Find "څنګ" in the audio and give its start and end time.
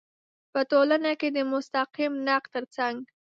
2.75-2.97